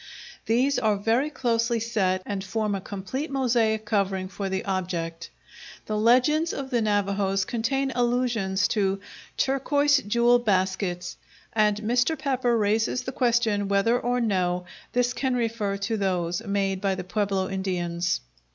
[0.47, 5.29] These are very closely set and form a complete mosaic covering for the object.
[5.85, 8.99] The legends of the Navahos contain allusions to
[9.37, 11.17] "turquoise jewel baskets,"
[11.53, 12.17] and Mr.
[12.17, 17.03] Pepper raises the question whether or no this can refer to those made by the
[17.03, 18.21] Pueblo Indians.